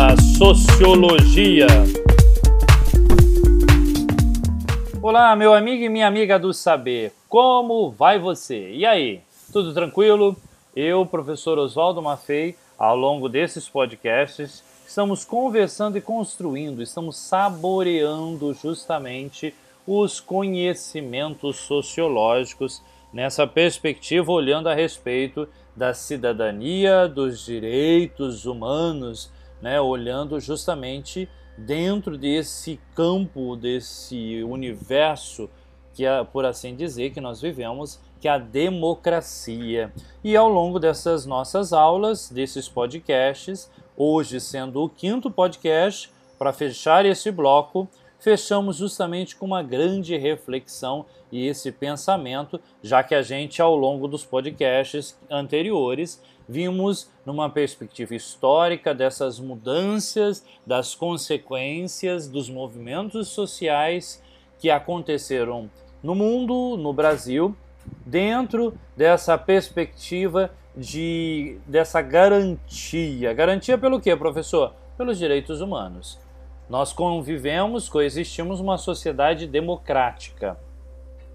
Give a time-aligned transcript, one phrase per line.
[0.00, 1.66] da Sociologia.
[5.02, 8.70] Olá, meu amigo e minha amiga do saber, como vai você?
[8.70, 9.20] E aí,
[9.52, 10.34] tudo tranquilo?
[10.74, 19.54] Eu, professor Oswaldo Maffei, ao longo desses podcasts, estamos conversando e construindo, estamos saboreando justamente
[19.86, 22.82] os conhecimentos sociológicos
[23.12, 25.46] nessa perspectiva, olhando a respeito
[25.76, 35.48] da cidadania, dos direitos humanos, né, olhando justamente dentro desse campo, desse universo
[35.94, 39.92] que é, por assim dizer, que nós vivemos, que é a democracia.
[40.22, 47.04] E ao longo dessas nossas aulas, desses podcasts, hoje sendo o quinto podcast, para fechar
[47.04, 47.86] esse bloco,
[48.20, 54.06] fechamos justamente com uma grande reflexão e esse pensamento, já que a gente, ao longo
[54.06, 64.22] dos podcasts anteriores, vimos numa perspectiva histórica dessas mudanças, das consequências dos movimentos sociais
[64.58, 65.70] que aconteceram
[66.02, 67.54] no mundo, no Brasil,
[68.04, 73.32] dentro dessa perspectiva de dessa garantia.
[73.32, 74.74] Garantia pelo quê, professor?
[74.96, 76.18] Pelos direitos humanos.
[76.70, 80.56] Nós convivemos, coexistimos uma sociedade democrática.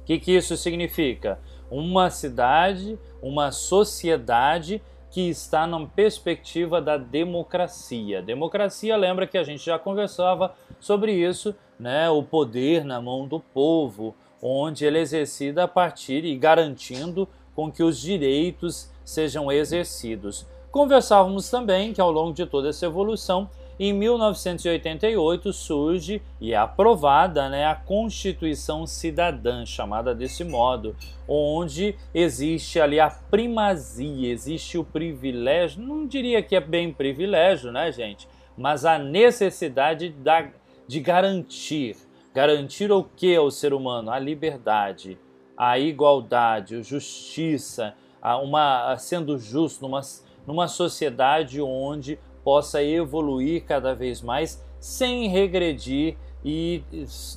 [0.00, 1.40] O que, que isso significa?
[1.68, 8.22] Uma cidade, uma sociedade que está na perspectiva da democracia.
[8.22, 12.08] Democracia, lembra que a gente já conversava sobre isso, né?
[12.08, 17.72] o poder na mão do povo, onde ele é exercido a partir e garantindo com
[17.72, 20.46] que os direitos sejam exercidos.
[20.70, 27.48] Conversávamos também que ao longo de toda essa evolução em 1988 surge e é aprovada
[27.48, 30.94] né, a Constituição Cidadã, chamada desse modo,
[31.26, 37.90] onde existe ali a primazia, existe o privilégio, não diria que é bem privilégio, né,
[37.90, 38.28] gente?
[38.56, 40.48] Mas a necessidade da,
[40.86, 41.96] de garantir.
[42.32, 44.10] Garantir o que ao ser humano?
[44.10, 45.18] A liberdade,
[45.56, 50.00] a igualdade, a justiça, a uma, sendo justo numa,
[50.46, 56.82] numa sociedade onde possa evoluir cada vez mais sem regredir e,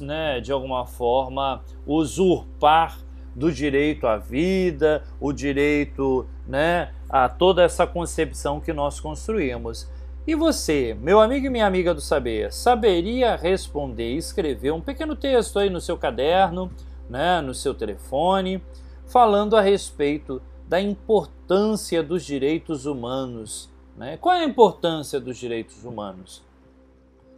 [0.01, 2.99] né, de alguma forma, usurpar
[3.33, 9.89] do direito à vida, o direito né, a toda essa concepção que nós construímos.
[10.25, 15.57] E você, meu amigo e minha amiga do saber, saberia responder escrever um pequeno texto
[15.57, 16.69] aí no seu caderno,
[17.09, 18.61] né, no seu telefone,
[19.05, 24.15] falando a respeito da importância dos direitos humanos né?
[24.17, 26.43] Qual é a importância dos direitos humanos?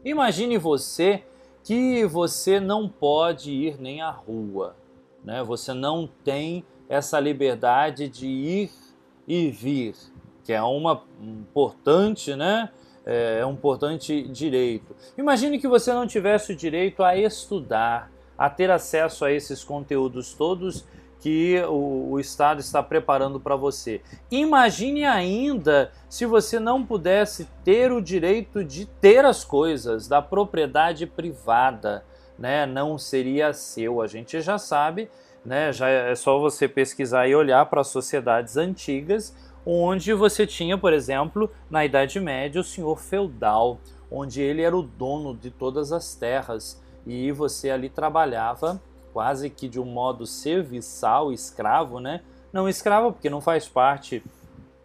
[0.03, 1.23] Imagine você
[1.63, 4.75] que você não pode ir nem à rua,
[5.23, 5.43] né?
[5.43, 8.71] você não tem essa liberdade de ir
[9.27, 9.95] e vir,
[10.43, 12.69] que é uma importante, né?
[13.05, 14.95] É um importante direito.
[15.17, 20.33] Imagine que você não tivesse o direito a estudar, a ter acesso a esses conteúdos
[20.33, 20.85] todos
[21.19, 24.01] que o, o Estado está preparando para você.
[24.31, 31.05] Imagine ainda se você não pudesse ter o direito de ter as coisas, da propriedade
[31.05, 32.05] privada,
[32.37, 32.65] né?
[32.65, 34.01] Não seria seu.
[34.01, 35.09] A gente já sabe,
[35.43, 35.73] né?
[35.73, 41.51] Já é só você pesquisar e olhar para sociedades antigas, onde você tinha, por exemplo,
[41.69, 43.77] na Idade Média, o senhor feudal,
[44.09, 48.81] onde ele era o dono de todas as terras e você ali trabalhava
[49.13, 52.21] quase que de um modo serviçal, escravo, né?
[52.51, 54.23] Não escravo porque não faz parte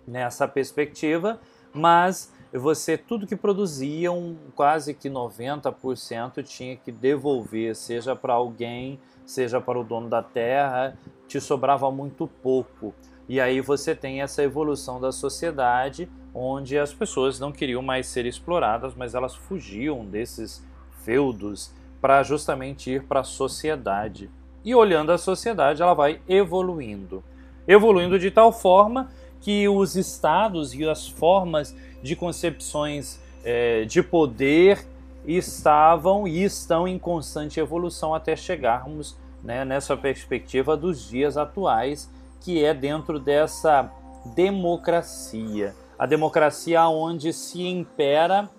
[0.07, 1.41] nessa perspectiva,
[1.73, 9.61] mas você tudo que produziam, quase que 90% tinha que devolver, seja para alguém, seja
[9.61, 10.97] para o dono da terra,
[11.27, 12.95] te sobrava muito pouco.
[13.29, 18.27] E aí você tem essa evolução da sociedade onde as pessoas não queriam mais ser
[18.27, 20.63] exploradas, mas elas fugiam desses
[21.05, 21.73] feudos
[22.05, 24.29] para justamente ir para a sociedade.
[24.63, 27.25] E olhando a sociedade, ela vai evoluindo.
[27.67, 34.87] Evoluindo de tal forma que os estados e as formas de concepções é, de poder
[35.27, 42.63] estavam e estão em constante evolução até chegarmos né, nessa perspectiva dos dias atuais, que
[42.63, 43.91] é dentro dessa
[44.35, 45.75] democracia.
[45.99, 48.51] A democracia onde se impera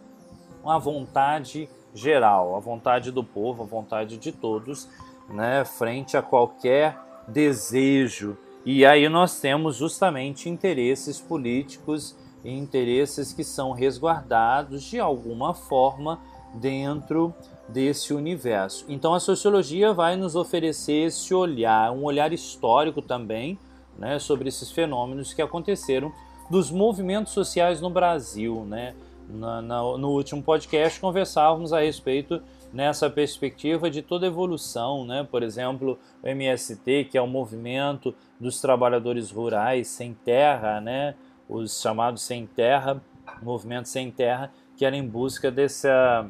[0.66, 4.88] a vontade geral, a vontade do povo, a vontade de todos,
[5.30, 8.38] né, frente a qualquer desejo.
[8.66, 16.20] E aí nós temos justamente interesses políticos e interesses que são resguardados de alguma forma
[16.54, 17.34] dentro
[17.68, 18.86] desse universo.
[18.88, 23.58] Então a sociologia vai nos oferecer esse olhar, um olhar histórico também,
[23.98, 26.12] né, sobre esses fenômenos que aconteceram
[26.50, 28.94] dos movimentos sociais no Brasil, né?
[29.30, 32.42] Na, na, no último podcast conversávamos a respeito
[32.74, 35.26] nessa perspectiva de toda evolução, né?
[35.30, 41.16] Por exemplo, o MST, que é o movimento dos trabalhadores rurais sem terra, né?
[41.48, 43.02] Os chamados sem terra,
[43.42, 46.30] movimento sem terra, que era em busca dessa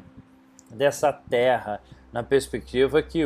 [0.70, 1.80] dessa terra,
[2.12, 3.22] na perspectiva que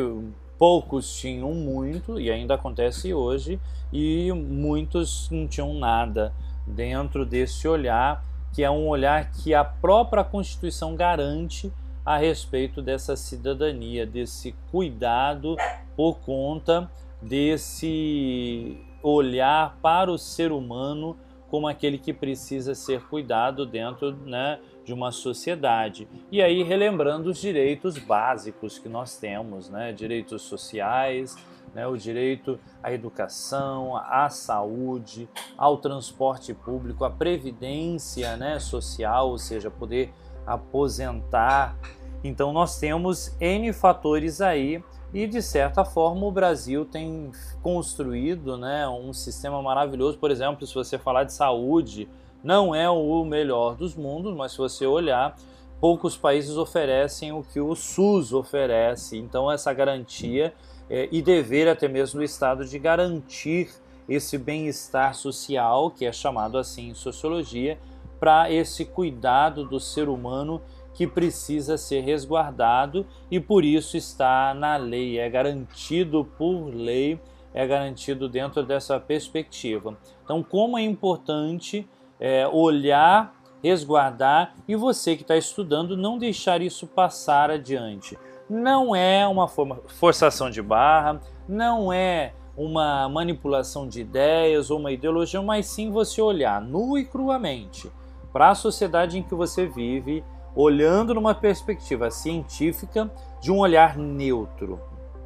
[0.59, 3.59] poucos tinham muito e ainda acontece hoje
[3.91, 6.31] e muitos não tinham nada
[6.67, 11.71] dentro desse olhar que é um olhar que a própria Constituição garante
[12.05, 15.55] a respeito dessa cidadania, desse cuidado
[15.95, 16.89] por conta
[17.21, 21.15] desse olhar para o ser humano
[21.49, 26.07] como aquele que precisa ser cuidado dentro né, de uma sociedade.
[26.31, 31.35] E aí relembrando os direitos básicos que nós temos, né, direitos sociais,
[31.73, 39.37] né, o direito à educação, à saúde, ao transporte público, à previdência né, social, ou
[39.37, 40.13] seja, poder
[40.45, 41.75] aposentar.
[42.23, 44.83] Então nós temos N fatores aí
[45.13, 47.31] e de certa forma o Brasil tem
[47.61, 50.17] construído né, um sistema maravilhoso.
[50.17, 52.07] Por exemplo, se você falar de saúde,
[52.43, 55.35] não é o melhor dos mundos, mas se você olhar,
[55.79, 59.17] poucos países oferecem o que o SUS oferece.
[59.17, 60.53] Então essa garantia
[60.91, 63.69] é, e dever até mesmo do Estado de garantir
[64.09, 67.79] esse bem-estar social, que é chamado assim em sociologia,
[68.19, 70.61] para esse cuidado do ser humano
[70.93, 77.17] que precisa ser resguardado e por isso está na lei, é garantido por lei,
[77.53, 79.97] é garantido dentro dessa perspectiva.
[80.25, 81.87] Então, como é importante
[82.19, 83.33] é, olhar,
[83.63, 88.17] resguardar e você que está estudando não deixar isso passar adiante
[88.51, 95.41] não é uma forçação de barra, não é uma manipulação de ideias ou uma ideologia,
[95.41, 97.89] mas sim você olhar nu e cruamente
[98.33, 100.21] para a sociedade em que você vive,
[100.53, 103.09] olhando numa perspectiva científica
[103.39, 104.81] de um olhar neutro.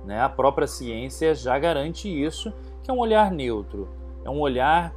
[0.06, 0.22] Né?
[0.22, 3.90] A própria ciência já garante isso, que é um olhar neutro,
[4.24, 4.94] é um olhar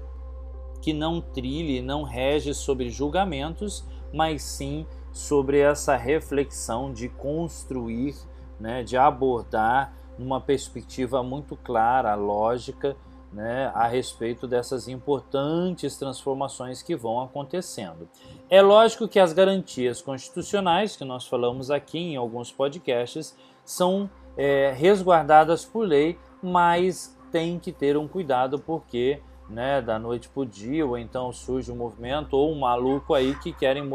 [0.83, 8.15] que não trilhe, não rege sobre julgamentos, mas sim sobre essa reflexão de construir,
[8.59, 12.97] né, de abordar uma perspectiva muito clara, lógica,
[13.33, 18.09] né, a respeito dessas importantes transformações que vão acontecendo.
[18.49, 24.73] É lógico que as garantias constitucionais, que nós falamos aqui em alguns podcasts, são é,
[24.77, 30.47] resguardadas por lei, mas tem que ter um cuidado porque né, da noite para o
[30.47, 33.89] dia, ou então surge um movimento ou um maluco aí que querem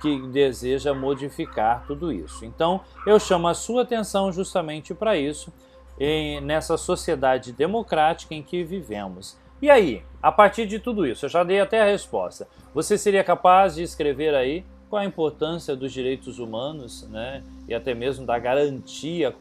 [0.00, 2.44] que deseja modificar tudo isso.
[2.44, 5.52] Então, eu chamo a sua atenção justamente para isso
[5.98, 9.38] em, nessa sociedade democrática em que vivemos.
[9.62, 12.48] E aí, a partir de tudo isso, eu já dei até a resposta.
[12.74, 17.94] Você seria capaz de escrever aí qual a importância dos direitos humanos, né, e até
[17.94, 19.32] mesmo da garantia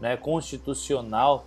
[0.00, 1.46] né, constitucional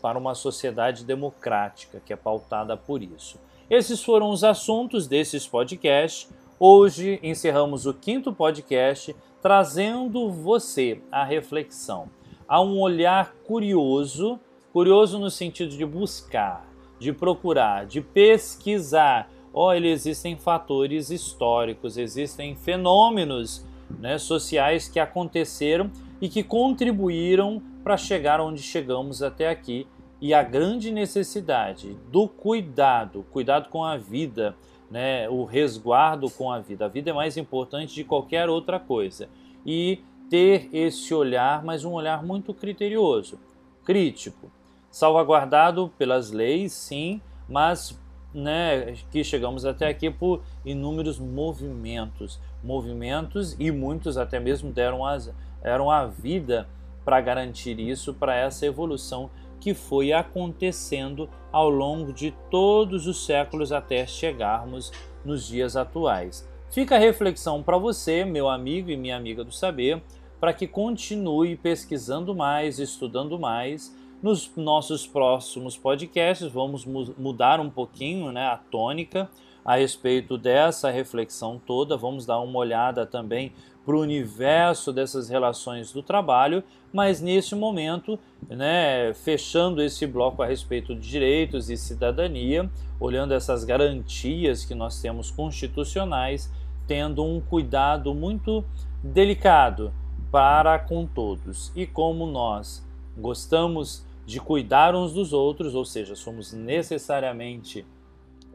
[0.00, 3.38] para uma sociedade democrática que é pautada por isso.
[3.68, 6.28] Esses foram os assuntos desses podcasts.
[6.58, 12.08] Hoje encerramos o quinto podcast trazendo você à reflexão,
[12.48, 14.38] a um olhar curioso,
[14.72, 16.66] curioso no sentido de buscar,
[16.98, 19.30] de procurar, de pesquisar.
[19.54, 23.64] Olha, existem fatores históricos, existem fenômenos
[23.98, 29.86] né, sociais que aconteceram e que contribuíram para chegar onde chegamos até aqui
[30.20, 34.54] e a grande necessidade do cuidado, cuidado com a vida,
[34.90, 36.84] né, o resguardo com a vida.
[36.84, 39.28] A vida é mais importante de qualquer outra coisa.
[39.64, 43.38] E ter esse olhar, mas um olhar muito criterioso,
[43.84, 44.50] crítico,
[44.90, 47.98] salvaguardado pelas leis, sim, mas
[48.32, 55.32] né, que chegamos até aqui por inúmeros movimentos, movimentos e muitos até mesmo deram as,
[55.62, 56.68] eram a vida
[57.10, 63.72] para garantir isso, para essa evolução que foi acontecendo ao longo de todos os séculos
[63.72, 64.92] até chegarmos
[65.24, 66.48] nos dias atuais.
[66.70, 70.00] Fica a reflexão para você, meu amigo e minha amiga do saber,
[70.38, 73.92] para que continue pesquisando mais, estudando mais.
[74.22, 79.28] Nos nossos próximos podcasts, vamos mudar um pouquinho né, a tônica
[79.64, 81.96] a respeito dessa reflexão toda.
[81.96, 83.52] Vamos dar uma olhada também
[83.84, 88.18] para o universo dessas relações do trabalho, mas nesse momento,
[88.48, 95.00] né, fechando esse bloco a respeito de direitos e cidadania, olhando essas garantias que nós
[95.00, 96.52] temos constitucionais,
[96.86, 98.64] tendo um cuidado muito
[99.02, 99.92] delicado
[100.30, 101.72] para com todos.
[101.74, 107.84] E como nós gostamos de cuidar uns dos outros, ou seja, somos necessariamente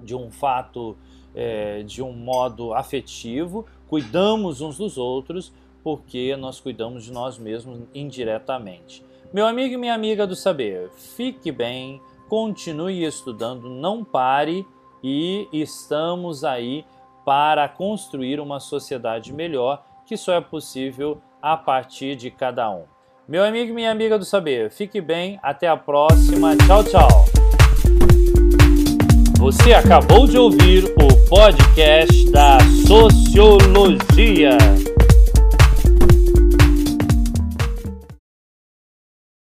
[0.03, 0.96] de um fato
[1.34, 5.51] é, de um modo afetivo, cuidamos uns dos outros
[5.84, 9.04] porque nós cuidamos de nós mesmos indiretamente.
[9.32, 14.65] Meu amigo e minha amiga do saber, fique bem, continue estudando, não pare
[15.04, 16.84] e estamos aí
[17.24, 22.84] para construir uma sociedade melhor que só é possível a partir de cada um.
[23.27, 27.35] Meu amigo e minha amiga do saber, fique bem, até a próxima, tchau, tchau.
[29.46, 34.58] Você acabou de ouvir o podcast da Sociologia.